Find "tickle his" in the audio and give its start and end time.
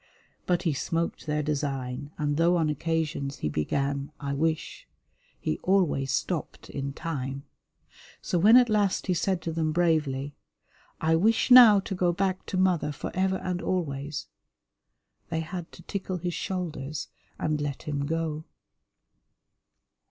15.83-16.33